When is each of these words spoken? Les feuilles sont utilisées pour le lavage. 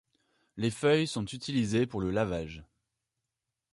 Les 0.57 0.71
feuilles 0.71 1.05
sont 1.05 1.27
utilisées 1.27 1.85
pour 1.85 2.01
le 2.01 2.09
lavage. 2.09 2.63